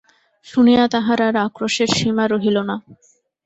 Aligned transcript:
শুনিয়া 0.45 0.83
তাঁহার 0.93 1.19
আর 1.27 1.35
আক্রোশের 1.45 1.89
সীমা 1.97 2.25
রহিল 2.27 2.57
না। 2.69 2.75